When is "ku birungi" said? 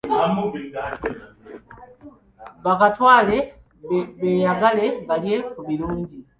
5.53-6.17